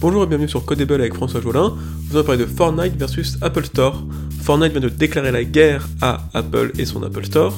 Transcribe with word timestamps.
Bonjour 0.00 0.24
et 0.24 0.26
bienvenue 0.26 0.48
sur 0.48 0.64
Codable 0.64 0.94
avec 0.94 1.12
François 1.12 1.42
Jolin. 1.42 1.76
Vous 2.08 2.16
allons 2.16 2.24
parler 2.24 2.40
de 2.40 2.46
Fortnite 2.46 2.96
versus 2.96 3.36
Apple 3.42 3.66
Store. 3.66 4.02
Fortnite 4.40 4.72
vient 4.72 4.80
de 4.80 4.88
déclarer 4.88 5.30
la 5.30 5.44
guerre 5.44 5.86
à 6.00 6.26
Apple 6.32 6.72
et 6.78 6.86
son 6.86 7.02
Apple 7.02 7.26
Store. 7.26 7.54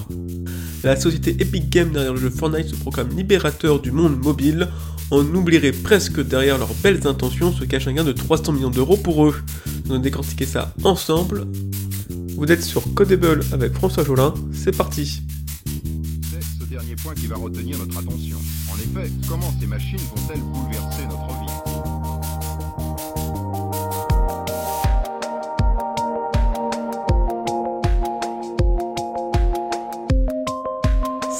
La 0.83 0.97
société 0.97 1.37
Epic 1.39 1.71
Games 1.71 1.93
derrière 1.93 2.15
le 2.15 2.19
jeu 2.19 2.31
Fortnite 2.31 2.67
se 2.67 2.75
proclame 2.75 3.11
libérateur 3.17 3.79
du 3.79 3.93
monde 3.93 4.21
mobile. 4.21 4.67
On 5.13 5.25
oublierait 5.37 5.71
presque 5.71 6.21
derrière 6.21 6.59
leurs 6.59 6.75
belles 6.83 7.07
intentions 7.07 7.53
se 7.53 7.63
cache 7.63 7.87
un 7.87 7.93
gain 7.93 8.03
de 8.03 8.11
300 8.11 8.55
millions 8.55 8.71
d'euros 8.71 8.97
pour 8.97 9.25
eux. 9.25 9.37
Nous 9.85 9.93
allons 9.93 10.03
décortiquer 10.03 10.47
ça 10.47 10.75
ensemble. 10.83 11.47
Vous 12.37 12.51
êtes 12.51 12.65
sur 12.65 12.93
Codable 12.95 13.45
avec 13.53 13.73
François 13.75 14.05
Jolin, 14.05 14.35
c'est 14.53 14.77
parti 14.77 15.23
C'est 16.29 16.43
ce 16.43 16.69
dernier 16.69 16.97
point 16.97 17.15
qui 17.15 17.29
va 17.29 17.37
retenir 17.37 17.79
notre 17.79 17.99
attention. 17.99 18.39
En 18.69 18.75
effet, 18.75 19.13
comment 19.29 19.55
ces 19.61 19.69
machines 19.69 20.01
vont-elles 20.17 20.41
bouleverser 20.41 21.05
notre 21.09 21.29
vie? 21.41 21.42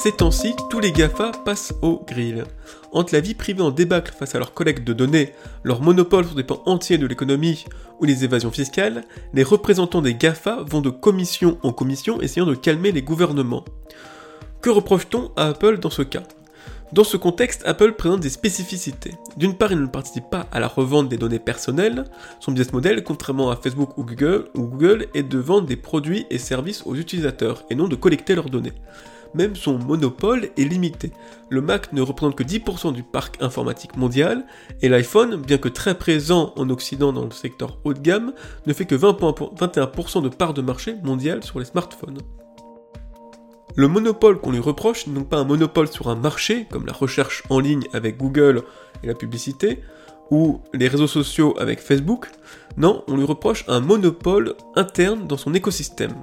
Ces 0.03 0.11
temps-ci, 0.11 0.53
tous 0.69 0.81
les 0.81 0.91
GAFA 0.91 1.31
passent 1.45 1.73
au 1.81 2.03
grill. 2.05 2.43
Entre 2.91 3.13
la 3.13 3.21
vie 3.21 3.35
privée 3.35 3.61
en 3.61 3.71
débâcle 3.71 4.11
face 4.11 4.35
à 4.35 4.37
leur 4.37 4.53
collecte 4.53 4.85
de 4.85 4.91
données, 4.91 5.31
leur 5.63 5.81
monopole 5.81 6.25
sur 6.25 6.35
des 6.35 6.43
pans 6.43 6.61
entiers 6.65 6.97
de 6.97 7.07
l'économie 7.07 7.63
ou 8.01 8.03
les 8.03 8.25
évasions 8.25 8.51
fiscales, 8.51 9.05
les 9.33 9.43
représentants 9.43 10.01
des 10.01 10.13
GAFA 10.13 10.57
vont 10.67 10.81
de 10.81 10.89
commission 10.89 11.57
en 11.63 11.71
commission 11.71 12.19
essayant 12.19 12.45
de 12.45 12.53
calmer 12.53 12.91
les 12.91 13.01
gouvernements. 13.01 13.63
Que 14.61 14.69
reproche-t-on 14.69 15.31
à 15.37 15.47
Apple 15.47 15.79
dans 15.79 15.89
ce 15.89 16.01
cas? 16.01 16.23
Dans 16.91 17.05
ce 17.05 17.15
contexte, 17.15 17.63
Apple 17.65 17.93
présente 17.93 18.19
des 18.19 18.29
spécificités. 18.29 19.13
D'une 19.37 19.55
part, 19.55 19.71
il 19.71 19.79
ne 19.79 19.87
participe 19.87 20.29
pas 20.29 20.47
à 20.51 20.59
la 20.59 20.67
revente 20.67 21.07
des 21.07 21.17
données 21.17 21.39
personnelles. 21.39 22.03
Son 22.41 22.51
business 22.51 22.73
model, 22.73 23.05
contrairement 23.05 23.51
à 23.51 23.55
Facebook 23.55 23.91
Google, 23.95 24.49
ou 24.53 24.63
Google, 24.63 25.07
est 25.13 25.23
de 25.23 25.37
vendre 25.37 25.65
des 25.65 25.77
produits 25.77 26.25
et 26.29 26.39
services 26.39 26.83
aux 26.85 26.95
utilisateurs 26.95 27.63
et 27.69 27.75
non 27.75 27.87
de 27.87 27.95
collecter 27.95 28.35
leurs 28.35 28.49
données 28.49 28.73
même 29.33 29.55
son 29.55 29.77
monopole 29.77 30.49
est 30.57 30.63
limité. 30.63 31.11
Le 31.49 31.61
Mac 31.61 31.93
ne 31.93 32.01
représente 32.01 32.35
que 32.35 32.43
10% 32.43 32.93
du 32.93 33.03
parc 33.03 33.41
informatique 33.41 33.97
mondial, 33.97 34.45
et 34.81 34.89
l'iPhone, 34.89 35.35
bien 35.35 35.57
que 35.57 35.69
très 35.69 35.97
présent 35.97 36.53
en 36.55 36.69
Occident 36.69 37.13
dans 37.13 37.25
le 37.25 37.31
secteur 37.31 37.77
haut 37.83 37.93
de 37.93 37.99
gamme, 37.99 38.33
ne 38.65 38.73
fait 38.73 38.85
que 38.85 38.95
21% 38.95 40.21
de 40.21 40.29
part 40.29 40.53
de 40.53 40.61
marché 40.61 40.95
mondial 41.03 41.43
sur 41.43 41.59
les 41.59 41.65
smartphones. 41.65 42.19
Le 43.75 43.87
monopole 43.87 44.39
qu'on 44.39 44.51
lui 44.51 44.59
reproche 44.59 45.07
n'est 45.07 45.15
donc 45.15 45.29
pas 45.29 45.37
un 45.37 45.45
monopole 45.45 45.87
sur 45.87 46.09
un 46.09 46.15
marché, 46.15 46.67
comme 46.69 46.85
la 46.85 46.93
recherche 46.93 47.43
en 47.49 47.59
ligne 47.59 47.87
avec 47.91 48.17
Google 48.17 48.63
et 49.03 49.07
la 49.07 49.15
publicité, 49.15 49.79
ou 50.29 50.61
les 50.73 50.87
réseaux 50.87 51.07
sociaux 51.07 51.55
avec 51.59 51.79
Facebook, 51.79 52.29
non, 52.77 53.03
on 53.07 53.17
lui 53.17 53.23
reproche 53.23 53.65
un 53.67 53.79
monopole 53.79 54.55
interne 54.75 55.27
dans 55.27 55.37
son 55.37 55.53
écosystème 55.53 56.13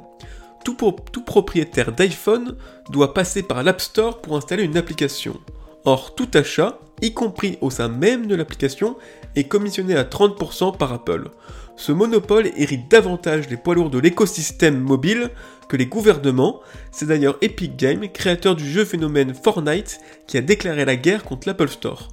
tout, 0.75 1.23
propriétaire 1.23 1.93
d'iPhone 1.93 2.57
doit 2.91 3.15
passer 3.15 3.43
par 3.43 3.63
l'App 3.63 3.81
Store 3.81 4.21
pour 4.21 4.37
installer 4.37 4.65
une 4.65 4.77
application. 4.77 5.39
Or, 5.85 6.15
tout 6.15 6.29
achat, 6.35 6.79
y 7.03 7.15
compris 7.15 7.59
au 7.61 7.71
sein 7.71 7.89
même 7.89 8.27
de 8.27 8.35
l'application, 8.35 8.97
est 9.37 9.45
commissionné 9.45 9.97
à 9.97 10.05
30% 10.05 10.77
par 10.77 10.93
Apple. 10.93 11.31
Ce 11.77 11.93
monopole 11.93 12.51
hérite 12.57 12.91
davantage 12.91 13.48
les 13.48 13.57
poids 13.57 13.75
lourds 13.75 13.91
de 13.91 13.98
l'écosystème 13.98 14.79
mobile 14.79 15.31
que 15.69 15.77
les 15.77 15.87
gouvernements. 15.87 16.61
C'est 16.93 17.07
d'ailleurs 17.07 17.39
Epic 17.41 17.77
Games, 17.77 18.07
créateur 18.13 18.55
du 18.55 18.71
jeu 18.71 18.85
phénomène 18.85 19.33
Fortnite, 19.35 20.01
qui 20.27 20.37
a 20.37 20.43
déclaré 20.43 20.85
la 20.85 20.97
guerre 20.97 21.25
contre 21.25 21.48
l'Apple 21.48 21.69
Store. 21.69 22.09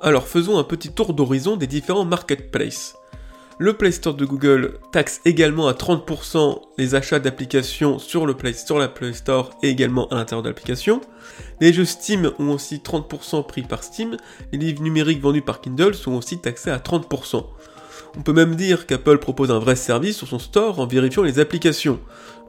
Alors 0.00 0.28
faisons 0.28 0.58
un 0.58 0.64
petit 0.64 0.92
tour 0.92 1.12
d'horizon 1.12 1.56
des 1.56 1.66
différents 1.66 2.04
marketplaces. 2.04 2.97
Le 3.60 3.72
Play 3.72 3.90
Store 3.90 4.14
de 4.14 4.24
Google 4.24 4.78
taxe 4.92 5.20
également 5.24 5.66
à 5.66 5.72
30% 5.72 6.62
les 6.78 6.94
achats 6.94 7.18
d'applications 7.18 7.98
sur 7.98 8.24
le 8.24 8.34
Play 8.34 8.52
Store, 8.52 8.78
la 8.78 8.86
Play 8.86 9.12
Store 9.12 9.50
et 9.64 9.68
également 9.68 10.06
à 10.10 10.14
l'intérieur 10.14 10.44
de 10.44 10.48
l'application. 10.48 11.00
Les 11.60 11.72
jeux 11.72 11.84
Steam 11.84 12.30
ont 12.38 12.52
aussi 12.52 12.76
30% 12.76 13.44
pris 13.48 13.62
par 13.62 13.82
Steam. 13.82 14.16
Les 14.52 14.58
livres 14.58 14.80
numériques 14.80 15.20
vendus 15.20 15.42
par 15.42 15.60
Kindle 15.60 15.96
sont 15.96 16.12
aussi 16.12 16.38
taxés 16.38 16.70
à 16.70 16.78
30%. 16.78 17.46
On 18.16 18.22
peut 18.22 18.32
même 18.32 18.54
dire 18.54 18.86
qu'Apple 18.86 19.18
propose 19.18 19.50
un 19.50 19.58
vrai 19.58 19.74
service 19.74 20.18
sur 20.18 20.28
son 20.28 20.38
store 20.38 20.78
en 20.78 20.86
vérifiant 20.86 21.24
les 21.24 21.40
applications. 21.40 21.98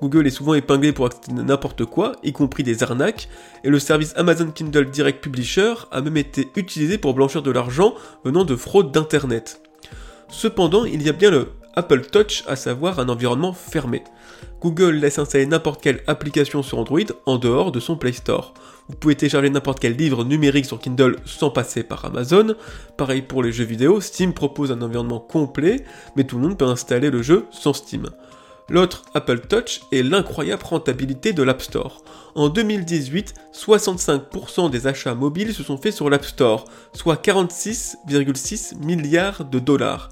Google 0.03 0.27
est 0.27 0.29
souvent 0.29 0.53
épinglé 0.53 0.93
pour 0.93 1.09
n'importe 1.31 1.85
quoi, 1.85 2.17
y 2.23 2.33
compris 2.33 2.61
des 2.61 2.83
arnaques, 2.83 3.29
et 3.63 3.69
le 3.69 3.79
service 3.79 4.13
Amazon 4.15 4.51
Kindle 4.51 4.91
Direct 4.91 5.23
Publisher 5.23 5.73
a 5.91 6.01
même 6.01 6.17
été 6.17 6.49
utilisé 6.55 6.99
pour 6.99 7.15
blanchir 7.15 7.41
de 7.41 7.49
l'argent 7.49 7.95
venant 8.23 8.45
de 8.45 8.55
fraude 8.55 8.91
d'Internet. 8.91 9.61
Cependant, 10.29 10.85
il 10.85 11.01
y 11.01 11.09
a 11.09 11.13
bien 11.13 11.31
le 11.31 11.49
Apple 11.75 12.01
Touch, 12.01 12.43
à 12.47 12.55
savoir 12.55 12.99
un 12.99 13.09
environnement 13.09 13.53
fermé. 13.53 14.03
Google 14.61 14.95
laisse 14.95 15.19
installer 15.19 15.45
n'importe 15.45 15.81
quelle 15.81 16.03
application 16.07 16.61
sur 16.61 16.79
Android 16.79 16.99
en 17.25 17.37
dehors 17.37 17.71
de 17.71 17.79
son 17.79 17.95
Play 17.95 18.11
Store. 18.11 18.53
Vous 18.89 18.95
pouvez 18.95 19.15
télécharger 19.15 19.49
n'importe 19.49 19.79
quel 19.79 19.95
livre 19.95 20.23
numérique 20.23 20.65
sur 20.65 20.79
Kindle 20.79 21.17
sans 21.25 21.49
passer 21.49 21.83
par 21.83 22.03
Amazon. 22.05 22.55
Pareil 22.97 23.21
pour 23.21 23.43
les 23.43 23.51
jeux 23.51 23.63
vidéo, 23.63 24.01
Steam 24.01 24.33
propose 24.33 24.71
un 24.71 24.81
environnement 24.81 25.19
complet, 25.19 25.85
mais 26.15 26.25
tout 26.25 26.37
le 26.37 26.43
monde 26.43 26.57
peut 26.57 26.65
installer 26.65 27.09
le 27.09 27.21
jeu 27.21 27.45
sans 27.51 27.73
Steam. 27.73 28.09
L'autre 28.69 29.03
Apple 29.15 29.39
Touch 29.39 29.81
est 29.91 30.03
l'incroyable 30.03 30.63
rentabilité 30.63 31.33
de 31.33 31.41
l'App 31.41 31.61
Store. 31.61 32.03
En 32.35 32.49
2018, 32.49 33.33
65% 33.53 34.69
des 34.69 34.85
achats 34.85 35.15
mobiles 35.15 35.53
se 35.53 35.63
sont 35.63 35.77
faits 35.77 35.93
sur 35.93 36.09
l'App 36.09 36.25
Store, 36.25 36.65
soit 36.93 37.23
46,6 37.23 38.77
milliards 38.77 39.45
de 39.45 39.57
dollars. 39.59 40.09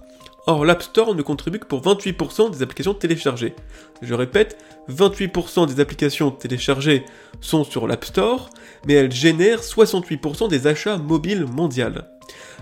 Or, 0.50 0.64
l'App 0.64 0.82
Store 0.82 1.14
ne 1.14 1.22
contribue 1.22 1.60
que 1.60 1.66
pour 1.66 1.82
28% 1.82 2.52
des 2.52 2.64
applications 2.64 2.94
téléchargées. 2.94 3.54
Je 4.02 4.14
répète, 4.14 4.58
28% 4.90 5.68
des 5.68 5.82
applications 5.82 6.32
téléchargées 6.32 7.04
sont 7.42 7.66
sur 7.66 7.86
l'App 7.86 8.06
Store, 8.06 8.50
mais 8.88 8.94
elles 8.94 9.12
génèrent 9.12 9.62
68% 9.62 10.48
des 10.48 10.66
achats 10.66 10.98
mobiles 10.98 11.46
mondiaux. 11.46 12.02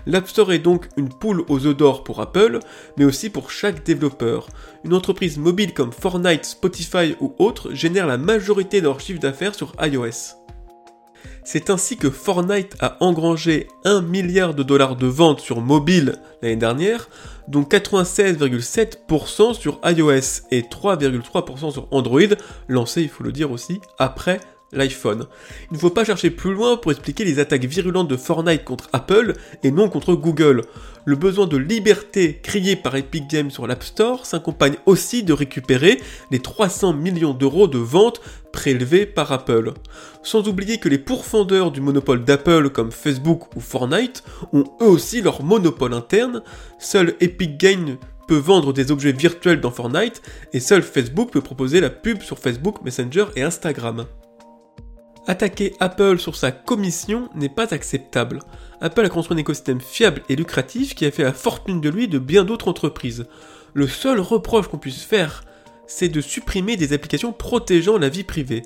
L'App 0.04 0.28
Store 0.28 0.52
est 0.52 0.58
donc 0.58 0.88
une 0.96 1.08
poule 1.08 1.44
aux 1.48 1.64
œufs 1.64 1.76
d'or 1.76 2.02
pour 2.02 2.20
Apple, 2.20 2.58
mais 2.96 3.04
aussi 3.04 3.30
pour 3.30 3.52
chaque 3.52 3.84
développeur. 3.84 4.48
Une 4.84 4.94
entreprise 4.94 5.38
mobile 5.38 5.72
comme 5.72 5.92
Fortnite, 5.92 6.44
Spotify 6.44 7.14
ou 7.20 7.34
autres 7.38 7.72
génère 7.72 8.08
la 8.08 8.18
majorité 8.18 8.80
de 8.80 8.86
leur 8.86 8.98
chiffre 9.00 9.20
d'affaires 9.20 9.54
sur 9.54 9.72
iOS. 9.80 10.45
C'est 11.44 11.70
ainsi 11.70 11.96
que 11.96 12.10
Fortnite 12.10 12.76
a 12.80 12.96
engrangé 13.00 13.68
1 13.84 14.02
milliard 14.02 14.54
de 14.54 14.62
dollars 14.62 14.96
de 14.96 15.06
ventes 15.06 15.40
sur 15.40 15.60
mobile 15.60 16.16
l'année 16.42 16.56
dernière, 16.56 17.08
dont 17.48 17.62
96,7% 17.62 19.54
sur 19.54 19.80
iOS 19.84 20.46
et 20.50 20.62
3,3% 20.62 21.72
sur 21.72 21.88
Android, 21.90 22.20
lancé, 22.68 23.02
il 23.02 23.08
faut 23.08 23.24
le 23.24 23.32
dire 23.32 23.50
aussi, 23.50 23.80
après 23.98 24.40
Il 24.72 24.78
ne 25.70 25.78
faut 25.78 25.90
pas 25.90 26.04
chercher 26.04 26.30
plus 26.30 26.52
loin 26.52 26.76
pour 26.76 26.90
expliquer 26.90 27.24
les 27.24 27.38
attaques 27.38 27.64
virulentes 27.64 28.08
de 28.08 28.16
Fortnite 28.16 28.64
contre 28.64 28.88
Apple 28.92 29.34
et 29.62 29.70
non 29.70 29.88
contre 29.88 30.14
Google. 30.14 30.62
Le 31.04 31.14
besoin 31.14 31.46
de 31.46 31.56
liberté 31.56 32.40
crié 32.42 32.74
par 32.74 32.96
Epic 32.96 33.30
Games 33.30 33.50
sur 33.52 33.68
l'App 33.68 33.84
Store 33.84 34.26
s'accompagne 34.26 34.74
aussi 34.84 35.22
de 35.22 35.32
récupérer 35.32 36.00
les 36.32 36.40
300 36.40 36.94
millions 36.94 37.32
d'euros 37.32 37.68
de 37.68 37.78
ventes 37.78 38.20
prélevés 38.52 39.06
par 39.06 39.30
Apple. 39.30 39.72
Sans 40.24 40.48
oublier 40.48 40.78
que 40.78 40.88
les 40.88 40.98
pourfendeurs 40.98 41.70
du 41.70 41.80
monopole 41.80 42.24
d'Apple 42.24 42.70
comme 42.70 42.90
Facebook 42.90 43.54
ou 43.54 43.60
Fortnite 43.60 44.24
ont 44.52 44.64
eux 44.82 44.88
aussi 44.88 45.22
leur 45.22 45.44
monopole 45.44 45.94
interne, 45.94 46.42
seul 46.80 47.14
Epic 47.20 47.56
Games 47.56 47.98
peut 48.26 48.34
vendre 48.34 48.72
des 48.72 48.90
objets 48.90 49.12
virtuels 49.12 49.60
dans 49.60 49.70
Fortnite 49.70 50.22
et 50.52 50.58
seul 50.58 50.82
Facebook 50.82 51.30
peut 51.30 51.40
proposer 51.40 51.80
la 51.80 51.90
pub 51.90 52.20
sur 52.20 52.40
Facebook, 52.40 52.82
Messenger 52.82 53.26
et 53.36 53.44
Instagram. 53.44 54.06
Attaquer 55.28 55.74
Apple 55.80 56.20
sur 56.20 56.36
sa 56.36 56.52
commission 56.52 57.28
n'est 57.34 57.48
pas 57.48 57.74
acceptable. 57.74 58.38
Apple 58.80 59.04
a 59.04 59.08
construit 59.08 59.36
un 59.36 59.40
écosystème 59.40 59.80
fiable 59.80 60.22
et 60.28 60.36
lucratif 60.36 60.94
qui 60.94 61.04
a 61.04 61.10
fait 61.10 61.24
la 61.24 61.32
fortune 61.32 61.80
de 61.80 61.88
lui 61.88 62.04
et 62.04 62.08
de 62.08 62.20
bien 62.20 62.44
d'autres 62.44 62.68
entreprises. 62.68 63.26
Le 63.74 63.88
seul 63.88 64.20
reproche 64.20 64.68
qu'on 64.68 64.78
puisse 64.78 65.02
faire, 65.02 65.42
c'est 65.88 66.08
de 66.08 66.20
supprimer 66.20 66.76
des 66.76 66.92
applications 66.92 67.32
protégeant 67.32 67.98
la 67.98 68.08
vie 68.08 68.22
privée. 68.22 68.62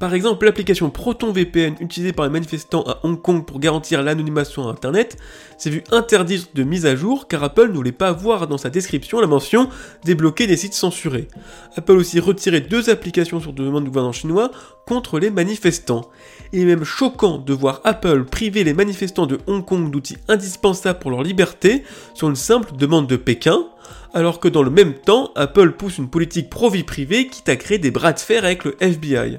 Par 0.00 0.14
exemple, 0.14 0.46
l'application 0.46 0.88
ProtonVPN 0.88 1.74
utilisée 1.78 2.14
par 2.14 2.24
les 2.24 2.32
manifestants 2.32 2.84
à 2.84 3.00
Hong 3.02 3.20
Kong 3.20 3.44
pour 3.44 3.60
garantir 3.60 4.02
l'anonymat 4.02 4.46
sur 4.46 4.66
Internet 4.66 5.18
s'est 5.58 5.68
vue 5.68 5.84
interdite 5.90 6.56
de 6.56 6.62
mise 6.62 6.86
à 6.86 6.96
jour 6.96 7.28
car 7.28 7.44
Apple 7.44 7.68
ne 7.68 7.74
voulait 7.74 7.92
pas 7.92 8.10
voir 8.10 8.46
dans 8.46 8.56
sa 8.56 8.70
description 8.70 9.20
la 9.20 9.26
mention 9.26 9.68
débloquer 10.06 10.46
des 10.46 10.56
sites 10.56 10.72
censurés. 10.72 11.28
Apple 11.76 11.92
aussi 11.92 12.18
retiré 12.18 12.62
deux 12.62 12.88
applications 12.88 13.40
sur 13.40 13.52
demande 13.52 13.84
du 13.84 13.90
gouvernement 13.90 14.14
chinois 14.14 14.50
contre 14.86 15.18
les 15.18 15.28
manifestants. 15.28 16.08
Il 16.54 16.60
est 16.60 16.64
même 16.64 16.84
choquant 16.84 17.36
de 17.36 17.52
voir 17.52 17.82
Apple 17.84 18.24
priver 18.24 18.64
les 18.64 18.72
manifestants 18.72 19.26
de 19.26 19.38
Hong 19.48 19.62
Kong 19.66 19.90
d'outils 19.90 20.16
indispensables 20.28 20.98
pour 20.98 21.10
leur 21.10 21.22
liberté 21.22 21.84
sur 22.14 22.30
une 22.30 22.36
simple 22.36 22.74
demande 22.74 23.06
de 23.06 23.16
Pékin, 23.16 23.66
alors 24.14 24.40
que 24.40 24.48
dans 24.48 24.62
le 24.62 24.70
même 24.70 24.94
temps, 24.94 25.30
Apple 25.36 25.72
pousse 25.72 25.98
une 25.98 26.08
politique 26.08 26.48
pro-vie 26.48 26.84
privée 26.84 27.26
qui 27.26 27.42
à 27.50 27.56
créer 27.56 27.76
des 27.76 27.90
bras 27.90 28.14
de 28.14 28.18
fer 28.18 28.46
avec 28.46 28.64
le 28.64 28.82
FBI 28.82 29.36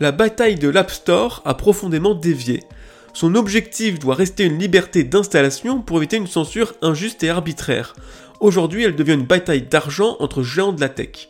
la 0.00 0.12
bataille 0.12 0.54
de 0.54 0.68
l'App 0.68 0.90
Store 0.90 1.42
a 1.44 1.52
profondément 1.52 2.14
dévié. 2.14 2.64
Son 3.12 3.34
objectif 3.34 3.98
doit 3.98 4.14
rester 4.14 4.44
une 4.44 4.58
liberté 4.58 5.04
d'installation 5.04 5.82
pour 5.82 5.98
éviter 5.98 6.16
une 6.16 6.26
censure 6.26 6.72
injuste 6.80 7.22
et 7.22 7.28
arbitraire. 7.28 7.94
Aujourd'hui, 8.40 8.84
elle 8.84 8.96
devient 8.96 9.12
une 9.12 9.26
bataille 9.26 9.62
d'argent 9.62 10.16
entre 10.20 10.42
géants 10.42 10.72
de 10.72 10.80
la 10.80 10.88
tech. 10.88 11.28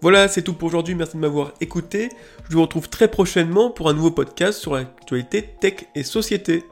Voilà, 0.00 0.28
c'est 0.28 0.42
tout 0.42 0.54
pour 0.54 0.68
aujourd'hui, 0.68 0.94
merci 0.94 1.16
de 1.16 1.20
m'avoir 1.20 1.52
écouté. 1.60 2.08
Je 2.48 2.54
vous 2.54 2.62
retrouve 2.62 2.88
très 2.88 3.08
prochainement 3.08 3.70
pour 3.70 3.90
un 3.90 3.94
nouveau 3.94 4.10
podcast 4.10 4.58
sur 4.58 4.74
l'actualité 4.74 5.54
tech 5.60 5.84
et 5.94 6.02
société. 6.02 6.64